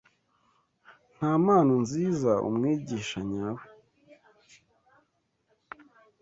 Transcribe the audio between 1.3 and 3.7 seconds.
mpano nziza umwigisha nyawe